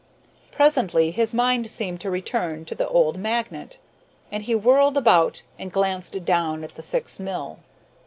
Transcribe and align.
Presently 0.51 1.11
his 1.11 1.35
mind 1.35 1.69
seemed 1.69 2.01
to 2.01 2.09
return 2.09 2.65
to 2.65 2.73
the 2.73 2.87
old 2.87 3.19
magnet, 3.19 3.77
and 4.31 4.41
he 4.41 4.55
whirled 4.55 4.97
about 4.97 5.43
and 5.59 5.71
glanced 5.71 6.25
down 6.25 6.63
at 6.63 6.73
the 6.73 6.81
Syx 6.81 7.19
mill. 7.19 7.59